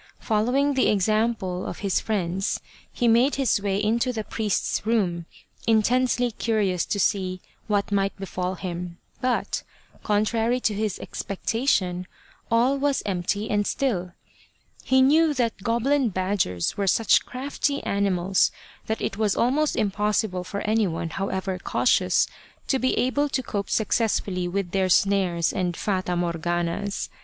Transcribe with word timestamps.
Following 0.17 0.73
the 0.73 0.87
example 0.87 1.63
of 1.67 1.81
his 1.85 1.99
friends, 1.99 2.59
he 2.91 3.07
made 3.07 3.35
his 3.35 3.61
way 3.61 3.77
into 3.77 4.11
the 4.11 4.23
priest's 4.23 4.83
room, 4.83 5.27
intensely 5.67 6.31
curious 6.31 6.85
to 6.85 6.99
see 6.99 7.39
what 7.67 7.91
might 7.91 8.17
befall 8.17 8.55
him, 8.55 8.97
but, 9.21 9.61
contrary 10.01 10.59
to 10.61 10.73
his 10.73 10.97
expectation, 10.97 12.07
all 12.49 12.79
was 12.79 13.03
empty 13.05 13.47
and 13.47 13.67
still. 13.67 14.13
He 14.83 15.03
knew 15.03 15.35
that 15.35 15.61
goblin 15.61 16.09
badgers 16.09 16.75
were 16.75 16.87
such 16.87 17.23
crafty 17.23 17.83
animals 17.83 18.51
that 18.87 19.03
it 19.03 19.17
was 19.17 19.35
almost 19.35 19.75
impossible 19.75 20.43
for 20.43 20.61
anyone, 20.61 21.11
however 21.11 21.59
cautious, 21.59 22.27
to 22.69 22.79
be 22.79 22.97
able 22.97 23.29
to 23.29 23.43
cope 23.43 23.69
success 23.69 24.19
fully 24.19 24.47
with 24.47 24.71
their 24.71 24.89
snares 24.89 25.53
and 25.53 25.77
Fata 25.77 26.15
Morganas. 26.15 27.07